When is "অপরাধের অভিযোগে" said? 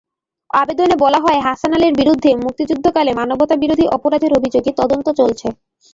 3.95-4.71